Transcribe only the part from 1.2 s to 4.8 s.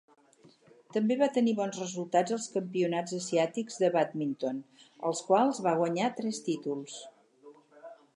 tenir bons resultats als campionats asiàtics de bàdminton,